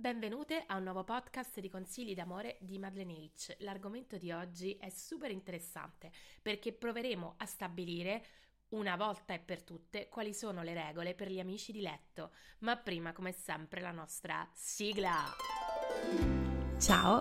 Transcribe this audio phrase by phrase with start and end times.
[0.00, 3.56] Benvenute a un nuovo podcast di consigli d'amore di Madeleine H.
[3.58, 8.24] L'argomento di oggi è super interessante perché proveremo a stabilire
[8.70, 12.30] una volta e per tutte quali sono le regole per gli amici di letto.
[12.60, 15.16] Ma prima, come sempre, la nostra sigla.
[16.78, 17.20] Ciao,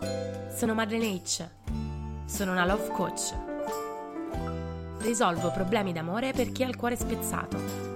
[0.49, 1.49] sono Madeleine H.
[2.27, 3.35] Sono una love coach.
[5.01, 7.88] Risolvo problemi d'amore per chi ha il cuore spezzato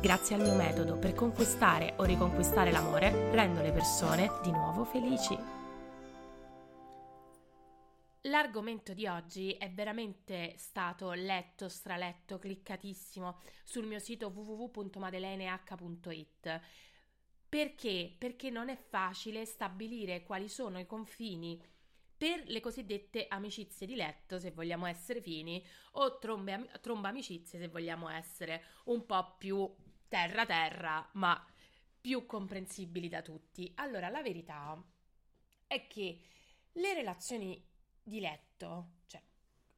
[0.00, 5.36] Grazie al mio metodo per conquistare o riconquistare l'amore, rendo le persone di nuovo felici.
[8.22, 16.60] L'argomento di oggi è veramente stato letto, straletto, cliccatissimo sul mio sito www.madeleneh.it.
[17.46, 18.14] Perché?
[18.16, 21.62] Perché non è facile stabilire quali sono i confini
[22.16, 27.68] per le cosiddette amicizie di letto, se vogliamo essere fini, o trombe, tromba amicizie, se
[27.68, 29.70] vogliamo essere un po' più
[30.10, 31.46] terra terra, ma
[32.00, 33.70] più comprensibili da tutti.
[33.76, 34.76] Allora, la verità
[35.68, 36.20] è che
[36.72, 37.64] le relazioni
[38.02, 39.22] di letto, cioè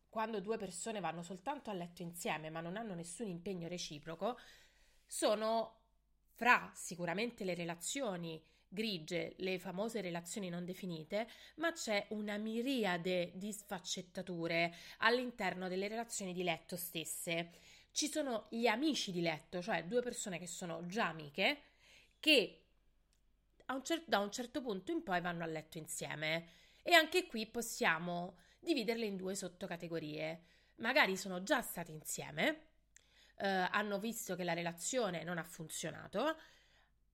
[0.09, 4.39] quando due persone vanno soltanto a letto insieme ma non hanno nessun impegno reciproco,
[5.07, 5.81] sono
[6.33, 13.53] fra sicuramente le relazioni grigie, le famose relazioni non definite, ma c'è una miriade di
[13.53, 17.51] sfaccettature all'interno delle relazioni di letto stesse
[17.93, 21.63] ci sono gli amici di letto, cioè due persone che sono già amiche,
[22.19, 22.63] che
[23.67, 26.61] un cer- da un certo punto in poi vanno a letto insieme.
[26.83, 30.43] E anche qui possiamo dividerle in due sottocategorie.
[30.77, 32.67] Magari sono già stati insieme,
[33.37, 36.37] eh, hanno visto che la relazione non ha funzionato,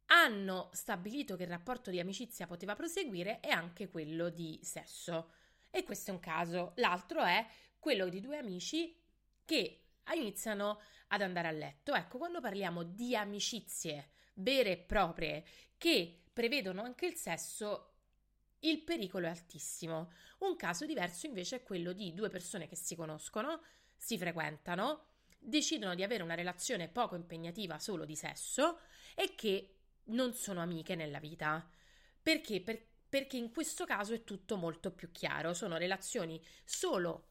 [0.07, 5.33] hanno stabilito che il rapporto di amicizia poteva proseguire e anche quello di sesso.
[5.71, 6.73] E questo è un caso.
[6.77, 7.47] L'altro è
[7.79, 8.97] quello di due amici
[9.45, 11.95] che iniziano ad andare a letto.
[11.95, 15.45] Ecco, quando parliamo di amicizie vere e proprie
[15.77, 17.95] che prevedono anche il sesso,
[18.61, 20.13] il pericolo è altissimo.
[20.39, 23.63] Un caso diverso invece è quello di due persone che si conoscono,
[23.97, 25.07] si frequentano,
[25.39, 28.81] decidono di avere una relazione poco impegnativa solo di sesso
[29.15, 29.75] e che
[30.05, 31.69] non sono amiche nella vita.
[32.23, 32.61] Perché?
[32.61, 37.27] Per, perché in questo caso è tutto molto più chiaro, sono relazioni solo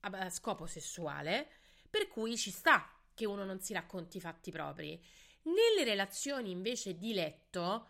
[0.00, 1.61] a scopo sessuale
[1.92, 4.98] per cui ci sta che uno non si racconti i fatti propri.
[5.42, 7.88] Nelle relazioni invece di letto,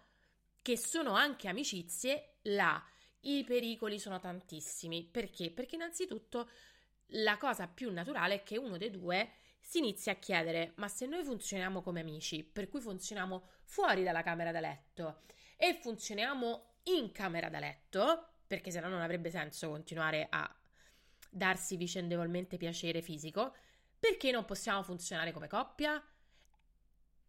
[0.61, 2.85] che sono anche amicizie, là
[3.21, 5.05] i pericoli sono tantissimi.
[5.05, 5.53] Perché?
[5.53, 6.51] Perché innanzitutto
[7.15, 11.07] la cosa più naturale è che uno dei due si inizia a chiedere: ma se
[11.07, 15.23] noi funzioniamo come amici, per cui funzioniamo fuori dalla camera da letto
[15.57, 20.53] e funzioniamo in camera da letto, perché se no non avrebbe senso continuare a
[21.31, 23.55] darsi vicendevolmente piacere fisico,
[24.03, 26.05] perché non possiamo funzionare come coppia?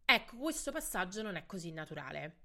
[0.04, 2.36] Ecco, questo passaggio non è così naturale.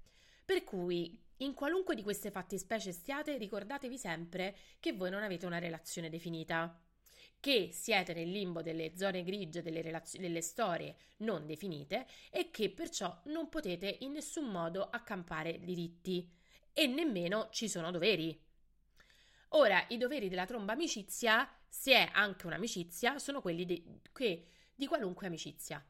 [0.45, 5.57] Per cui, in qualunque di queste fattispecie stiate, ricordatevi sempre che voi non avete una
[5.57, 6.79] relazione definita,
[7.39, 12.69] che siete nel limbo delle zone grigie delle, relaz- delle storie non definite e che
[12.69, 16.31] perciò non potete in nessun modo accampare diritti
[16.71, 18.39] e nemmeno ci sono doveri.
[19.53, 24.87] Ora, i doveri della tromba amicizia, se è anche un'amicizia, sono quelli di, che, di
[24.87, 25.83] qualunque amicizia.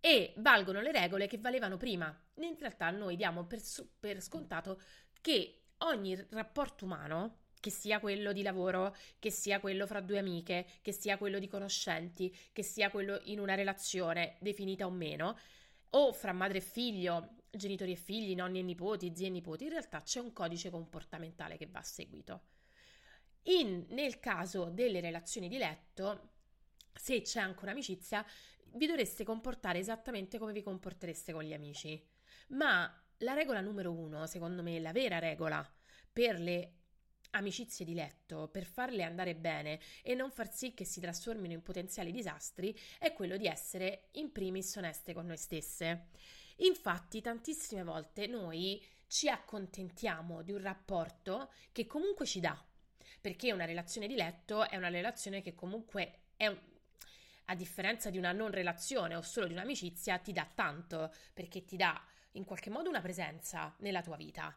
[0.00, 2.16] E valgono le regole che valevano prima.
[2.36, 3.60] In realtà noi diamo per,
[3.98, 4.80] per scontato
[5.20, 10.66] che ogni rapporto umano, che sia quello di lavoro, che sia quello fra due amiche,
[10.80, 15.36] che sia quello di conoscenti, che sia quello in una relazione definita o meno,
[15.90, 19.70] o fra madre e figlio, genitori e figli, nonni e nipoti, zii e nipoti, in
[19.70, 22.42] realtà c'è un codice comportamentale che va seguito.
[23.44, 26.32] In, nel caso delle relazioni di letto,
[26.92, 28.24] se c'è anche un'amicizia,
[28.74, 32.04] vi dovreste comportare esattamente come vi comportereste con gli amici.
[32.48, 35.66] Ma la regola numero uno, secondo me, la vera regola
[36.12, 36.72] per le
[37.30, 41.62] amicizie di letto, per farle andare bene e non far sì che si trasformino in
[41.62, 46.08] potenziali disastri, è quello di essere in primis oneste con noi stesse.
[46.56, 52.62] Infatti, tantissime volte noi ci accontentiamo di un rapporto che comunque ci dà,
[53.20, 56.58] perché una relazione di letto è una relazione che comunque è un,
[57.46, 61.76] a differenza di una non relazione o solo di un'amicizia, ti dà tanto, perché ti
[61.76, 62.00] dà
[62.32, 64.56] in qualche modo una presenza nella tua vita,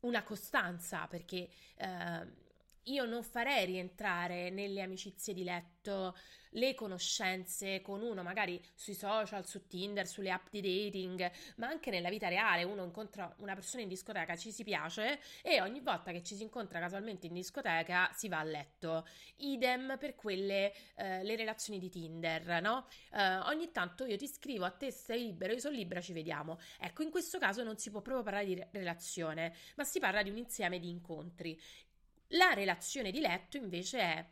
[0.00, 2.44] una costanza, perché eh,
[2.86, 6.14] io non farei rientrare nelle amicizie di letto
[6.56, 11.90] le conoscenze con uno, magari sui social, su Tinder, sulle app di dating, ma anche
[11.90, 12.64] nella vita reale.
[12.64, 16.42] Uno incontra una persona in discoteca, ci si piace e ogni volta che ci si
[16.42, 19.06] incontra casualmente in discoteca si va a letto.
[19.36, 22.86] Idem per quelle, eh, le relazioni di Tinder, no?
[23.12, 26.58] Eh, ogni tanto io ti scrivo a te, sei libero, io sono libera, ci vediamo.
[26.80, 30.30] Ecco, in questo caso non si può proprio parlare di relazione, ma si parla di
[30.30, 31.58] un insieme di incontri.
[32.30, 34.26] La relazione di letto invece è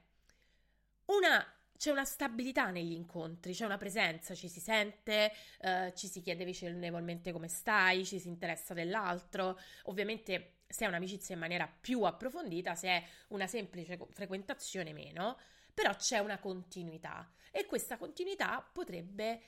[1.07, 6.23] una c'è una stabilità negli incontri, c'è una presenza, ci si sente, eh, ci si
[6.23, 9.59] chiede vicevolmente come stai, ci si interessa dell'altro.
[9.83, 15.37] Ovviamente se è un'amicizia in maniera più approfondita, se è una semplice frequentazione meno,
[15.75, 19.43] però c'è una continuità e questa continuità potrebbe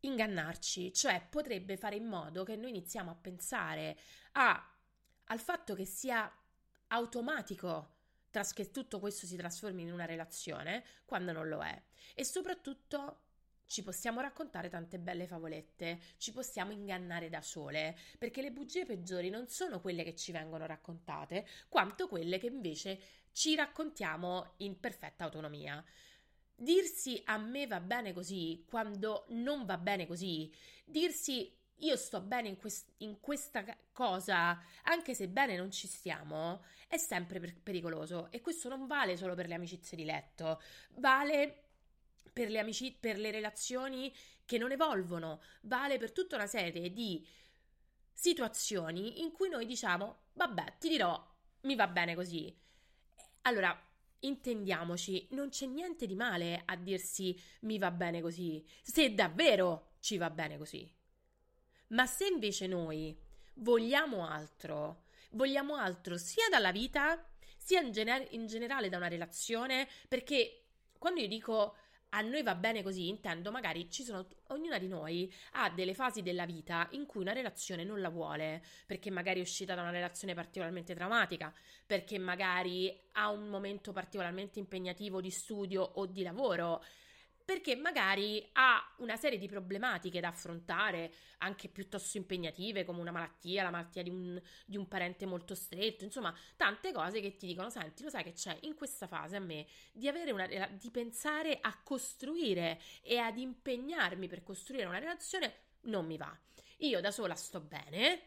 [0.00, 3.96] ingannarci, cioè potrebbe fare in modo che noi iniziamo a pensare
[4.32, 4.72] a,
[5.24, 6.30] al fatto che sia
[6.88, 7.94] automatico
[8.52, 11.82] che tutto questo si trasformi in una relazione quando non lo è.
[12.14, 13.20] E soprattutto
[13.64, 19.30] ci possiamo raccontare tante belle favolette, ci possiamo ingannare da sole, perché le bugie peggiori
[19.30, 23.00] non sono quelle che ci vengono raccontate, quanto quelle che invece
[23.32, 25.82] ci raccontiamo in perfetta autonomia.
[26.54, 30.52] Dirsi a me va bene così quando non va bene così,
[30.84, 36.64] dirsi io sto bene in, quest- in, questa cosa, anche se bene non ci stiamo,
[36.88, 38.30] è sempre per- pericoloso.
[38.30, 40.60] E questo non vale solo per le amicizie di letto,
[40.94, 41.64] vale
[42.32, 44.12] per le, amici- per le relazioni
[44.44, 47.26] che non evolvono, vale per tutta una serie di
[48.12, 52.54] situazioni in cui noi diciamo, vabbè, ti dirò, mi va bene così.
[53.42, 53.78] Allora,
[54.20, 60.16] intendiamoci, non c'è niente di male a dirsi mi va bene così, se davvero ci
[60.16, 60.90] va bene così.
[61.88, 63.16] Ma se invece noi
[63.54, 67.24] vogliamo altro, vogliamo altro sia dalla vita,
[67.56, 70.64] sia in, gener- in generale da una relazione, perché
[70.98, 71.76] quando io dico
[72.10, 76.22] a noi va bene così, intendo magari ci sono, ognuna di noi ha delle fasi
[76.22, 79.90] della vita in cui una relazione non la vuole, perché magari è uscita da una
[79.90, 81.52] relazione particolarmente traumatica,
[81.84, 86.82] perché magari ha un momento particolarmente impegnativo di studio o di lavoro,
[87.46, 93.62] perché magari ha una serie di problematiche da affrontare, anche piuttosto impegnative, come una malattia,
[93.62, 97.70] la malattia di un, di un, parente molto stretto, insomma, tante cose che ti dicono:
[97.70, 101.80] Senti, lo sai che c'è in questa fase a me di, una, di pensare a
[101.84, 106.36] costruire e ad impegnarmi per costruire una relazione, non mi va.
[106.78, 108.22] Io da sola sto bene,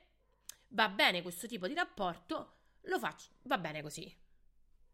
[0.70, 4.10] va bene questo tipo di rapporto, lo faccio, va bene così.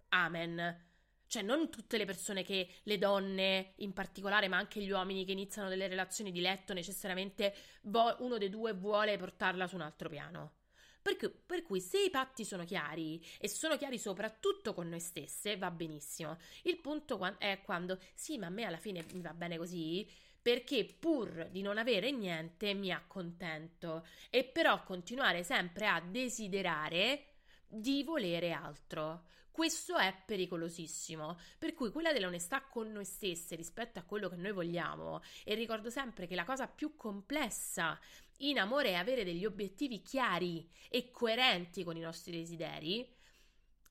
[0.10, 0.94] Amen.
[1.28, 5.32] Cioè, non tutte le persone che, le donne in particolare, ma anche gli uomini che
[5.32, 10.10] iniziano delle relazioni di letto, necessariamente vo- uno dei due vuole portarla su un altro
[10.10, 10.54] piano.
[11.02, 15.56] Perché, per cui se i patti sono chiari e sono chiari soprattutto con noi stesse,
[15.56, 16.38] va benissimo.
[16.64, 20.10] Il punto è quando, sì, ma a me alla fine mi va bene così,
[20.42, 27.26] perché pur di non avere niente mi accontento e però continuare sempre a desiderare
[27.68, 29.26] di volere altro.
[29.56, 34.52] Questo è pericolosissimo, per cui quella dell'onestà con noi stesse rispetto a quello che noi
[34.52, 37.98] vogliamo, e ricordo sempre che la cosa più complessa
[38.40, 43.15] in amore è avere degli obiettivi chiari e coerenti con i nostri desideri,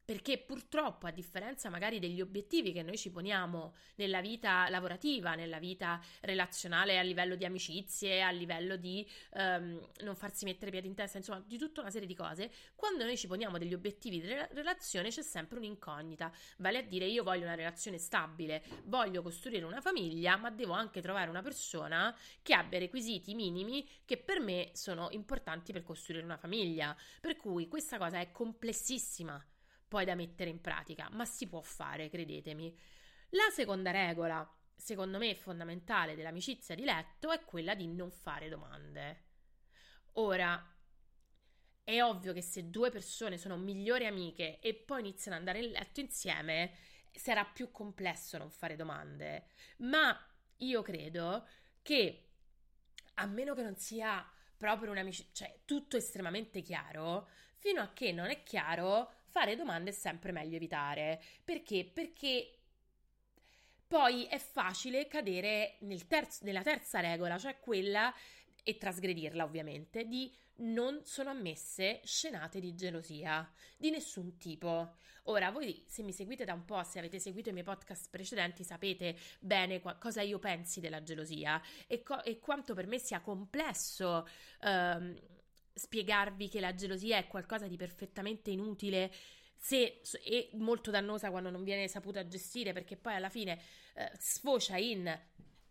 [0.04, 5.58] perché purtroppo, a differenza magari degli obiettivi che noi ci poniamo nella vita lavorativa, nella
[5.58, 10.94] vita relazionale a livello di amicizie, a livello di um, non farsi mettere piedi in
[10.94, 14.28] testa, insomma, di tutta una serie di cose, quando noi ci poniamo degli obiettivi di
[14.28, 16.30] relazione c'è sempre un'incognita.
[16.58, 21.00] Vale a dire, io voglio una relazione stabile, voglio costruire una famiglia, ma devo anche
[21.00, 26.36] trovare una persona che abbia requisiti minimi che per me sono importanti per costruire una
[26.36, 26.94] famiglia.
[27.20, 29.42] Per cui questa cosa è complessissima
[29.86, 32.76] poi da mettere in pratica, ma si può fare, credetemi.
[33.30, 39.22] La seconda regola, secondo me fondamentale dell'amicizia di letto, è quella di non fare domande.
[40.14, 40.72] Ora,
[41.82, 45.72] è ovvio che se due persone sono migliori amiche e poi iniziano ad andare in
[45.72, 46.72] letto insieme,
[47.12, 49.48] sarà più complesso non fare domande.
[49.78, 50.18] Ma
[50.58, 51.46] io credo
[51.82, 52.30] che,
[53.14, 58.30] a meno che non sia proprio un'amicizia, cioè tutto estremamente chiaro, fino a che non
[58.30, 61.22] è chiaro, fare domande è sempre meglio evitare.
[61.42, 61.84] Perché?
[61.84, 62.58] Perché
[63.86, 68.12] poi è facile cadere nel terzo, nella terza regola, cioè quella,
[68.64, 74.96] e trasgredirla ovviamente, di non sono ammesse scenate di gelosia di nessun tipo.
[75.24, 78.64] Ora, voi se mi seguite da un po', se avete seguito i miei podcast precedenti,
[78.64, 83.20] sapete bene qua- cosa io pensi della gelosia e, co- e, quanto per me sia
[83.20, 84.26] complesso
[84.60, 85.18] ehm,
[85.72, 89.12] spiegarvi che la gelosia è qualcosa di perfettamente inutile
[89.56, 93.58] se, è molto dannosa quando non viene saputa gestire perché poi alla fine
[93.94, 95.18] eh, sfocia in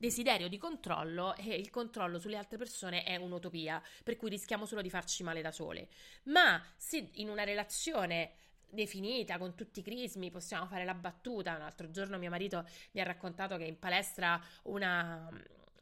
[0.04, 4.82] desiderio di controllo e il controllo sulle altre persone è un'utopia, per cui rischiamo solo
[4.82, 5.88] di farci male da sole.
[6.24, 8.34] Ma se in una relazione
[8.70, 11.56] definita con tutti i crismi, possiamo fare la battuta.
[11.56, 15.30] Un altro giorno mio marito mi ha raccontato che in palestra una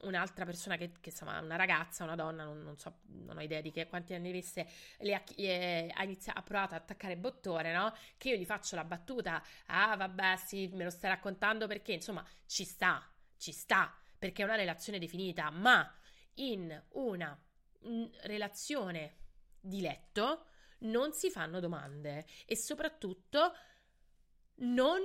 [0.01, 3.62] un'altra persona che, che, insomma una ragazza, una donna, non, non, so, non ho idea
[3.62, 7.72] di che, quanti anni avesse, le ha, le ha, iniziato, ha provato ad attaccare bottone,
[7.72, 7.94] no?
[8.18, 12.25] Che io gli faccio la battuta, ah vabbè sì, me lo stai raccontando perché, insomma,
[12.48, 15.92] ci sta, ci sta, perché è una relazione definita, ma
[16.36, 17.36] in una
[17.86, 19.16] in relazione
[19.60, 20.46] di letto
[20.82, 23.51] non si fanno domande e soprattutto
[24.58, 25.01] non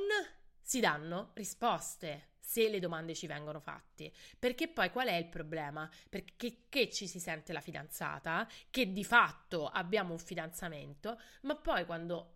[0.60, 4.12] si danno risposte se le domande ci vengono fatte.
[4.38, 5.90] Perché poi qual è il problema?
[6.10, 11.86] Perché che ci si sente la fidanzata, che di fatto abbiamo un fidanzamento, ma poi
[11.86, 12.35] quando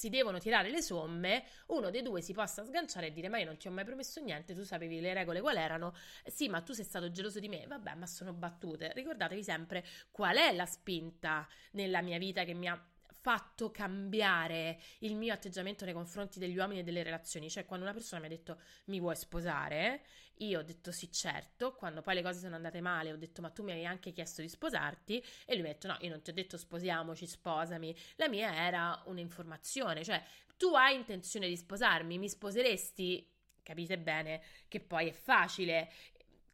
[0.00, 3.44] si devono tirare le somme, uno dei due si possa sganciare e dire: Ma io
[3.44, 5.92] non ti ho mai promesso niente, tu sapevi le regole qual erano.
[6.24, 7.66] Sì, ma tu sei stato geloso di me.
[7.66, 8.94] Vabbè, ma sono battute.
[8.94, 12.82] Ricordatevi sempre qual è la spinta nella mia vita che mi ha
[13.20, 17.50] fatto cambiare il mio atteggiamento nei confronti degli uomini e delle relazioni.
[17.50, 20.02] Cioè, quando una persona mi ha detto mi vuoi sposare,
[20.40, 21.74] io ho detto sì, certo.
[21.74, 24.42] Quando poi le cose sono andate male, ho detto ma tu mi hai anche chiesto
[24.42, 25.22] di sposarti.
[25.46, 27.94] E lui mi ha detto no, io non ti ho detto sposiamoci, sposami.
[28.16, 30.22] La mia era un'informazione, cioè
[30.56, 33.26] tu hai intenzione di sposarmi, mi sposeresti?
[33.62, 35.90] Capite bene che poi è facile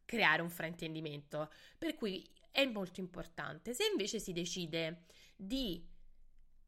[0.04, 1.50] creare un fraintendimento.
[1.76, 3.74] Per cui è molto importante.
[3.74, 5.04] Se invece si decide
[5.36, 5.84] di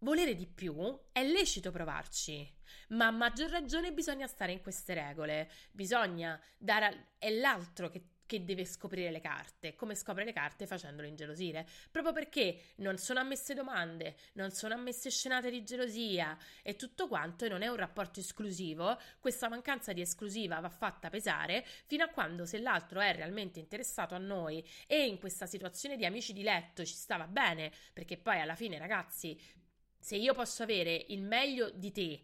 [0.01, 0.77] volere di più,
[1.13, 2.57] è lecito provarci,
[2.89, 6.87] ma a maggior ragione bisogna stare in queste regole, bisogna dare...
[6.87, 7.07] A...
[7.19, 12.13] è l'altro che, che deve scoprire le carte, come scopre le carte facendolo ingelosire, proprio
[12.13, 17.49] perché non sono ammesse domande, non sono ammesse scenate di gelosia e tutto quanto e
[17.49, 22.45] non è un rapporto esclusivo, questa mancanza di esclusiva va fatta pesare fino a quando
[22.45, 26.85] se l'altro è realmente interessato a noi e in questa situazione di amici di letto
[26.85, 29.57] ci stava bene, perché poi alla fine ragazzi
[29.99, 32.23] se io posso avere il meglio di te,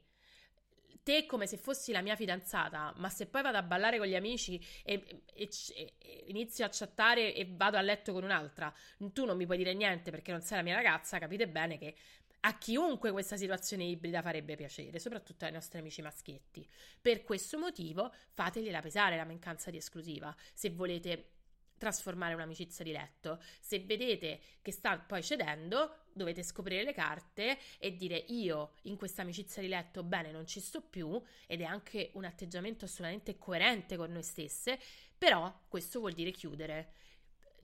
[1.03, 4.17] te come se fossi la mia fidanzata, ma se poi vado a ballare con gli
[4.17, 8.73] amici e, e, e, inizio a chattare e vado a letto con un'altra,
[9.13, 11.95] tu non mi puoi dire niente perché non sei la mia ragazza, capite bene che
[12.47, 16.67] a chiunque questa situazione ibrida farebbe piacere, soprattutto ai nostri amici maschietti.
[17.01, 21.29] Per questo motivo fategliela pesare la mancanza di esclusiva, se volete
[21.79, 23.41] trasformare un'amicizia di letto.
[23.61, 29.23] Se vedete che sta poi cedendo, dovete scoprire le carte e dire io in questa
[29.23, 33.97] amicizia di letto bene non ci sto più ed è anche un atteggiamento assolutamente coerente
[33.97, 34.79] con noi stesse,
[35.17, 36.93] però questo vuol dire chiudere.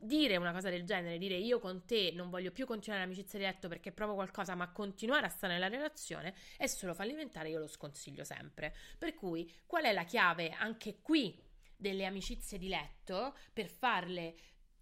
[0.02, 3.44] Dire una cosa del genere, dire io con te non voglio più continuare l'amicizia di
[3.44, 7.66] letto perché provo qualcosa, ma continuare a stare nella relazione è solo fallimentare, io lo
[7.66, 8.74] sconsiglio sempre.
[8.96, 11.48] Per cui, qual è la chiave anche qui
[11.80, 14.34] delle amicizie di letto per farle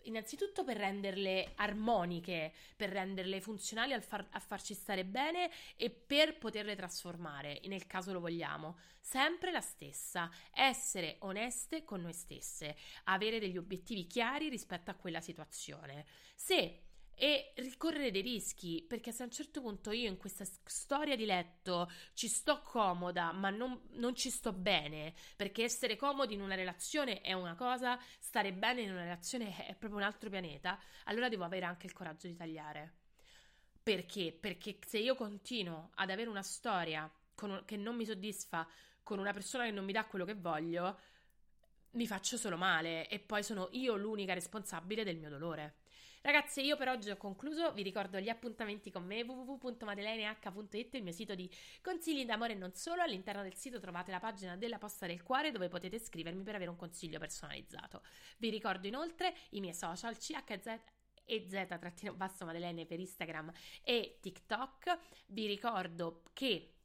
[0.03, 6.75] innanzitutto per renderle armoniche, per renderle funzionali far, a farci stare bene e per poterle
[6.75, 8.79] trasformare, nel caso lo vogliamo.
[9.01, 15.21] Sempre la stessa, essere oneste con noi stesse, avere degli obiettivi chiari rispetto a quella
[15.21, 16.07] situazione.
[16.35, 16.88] Se
[17.19, 21.25] e ricorrere dei rischi, perché se a un certo punto io in questa storia di
[21.25, 26.55] letto ci sto comoda, ma non, non, ci sto bene, perché essere comodi in una
[26.55, 31.29] relazione è una cosa, stare bene in una relazione è proprio un altro pianeta, allora
[31.29, 32.95] devo avere anche il coraggio di tagliare.
[33.83, 34.37] Perché?
[34.39, 37.11] Perché se io continuo ad avere una storia
[37.41, 38.67] un, che non mi soddisfa
[39.03, 40.99] con una persona che non mi dà quello che voglio,
[41.93, 45.77] mi faccio solo male e poi sono io l'unica responsabile del mio dolore.
[46.21, 47.73] Ragazzi, io per oggi ho concluso.
[47.73, 51.49] Vi ricordo gli appuntamenti con me www.madeleneh.it, il mio sito di
[51.81, 53.03] consigli d'amore e non solo.
[53.03, 56.71] All'interno del sito trovate la pagina della posta del cuore dove potete scrivermi per avere
[56.71, 58.03] un consiglio personalizzato.
[58.39, 60.81] Vi ricordo inoltre i miei social CHZ
[61.25, 63.53] e z-basso Madelene per Instagram
[63.83, 64.99] e TikTok.
[65.27, 66.78] Vi ricordo che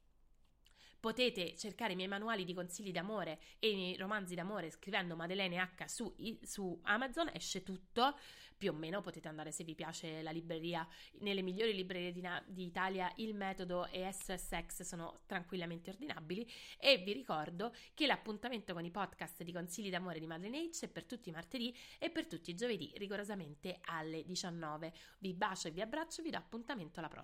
[1.04, 5.58] potete cercare i miei manuali di consigli d'amore e i miei romanzi d'amore scrivendo Madelene
[5.58, 8.16] H su, su Amazon, esce tutto.
[8.56, 10.88] Più o meno potete andare se vi piace la libreria.
[11.20, 16.50] Nelle migliori librerie di, di Italia il metodo e SSX sono tranquillamente ordinabili.
[16.78, 20.88] E vi ricordo che l'appuntamento con i podcast di consigli d'amore di Madeleine H è
[20.88, 25.72] per tutti i martedì e per tutti i giovedì rigorosamente alle 19 vi bacio e
[25.72, 27.22] vi abbraccio vi do appuntamento alla prossima